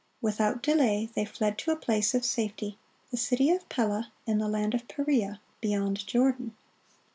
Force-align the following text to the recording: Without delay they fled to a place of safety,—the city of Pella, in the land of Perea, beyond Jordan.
Without 0.19 0.63
delay 0.63 1.09
they 1.13 1.25
fled 1.25 1.59
to 1.59 1.69
a 1.69 1.75
place 1.75 2.15
of 2.15 2.25
safety,—the 2.25 3.17
city 3.17 3.51
of 3.51 3.69
Pella, 3.69 4.11
in 4.25 4.39
the 4.39 4.47
land 4.49 4.73
of 4.73 4.87
Perea, 4.87 5.39
beyond 5.61 6.07
Jordan. 6.07 6.55